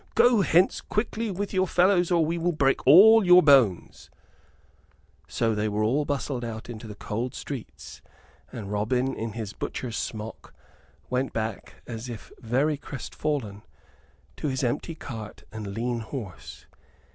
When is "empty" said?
14.63-14.95